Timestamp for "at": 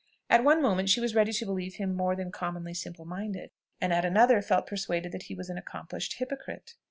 0.31-0.43, 3.93-4.03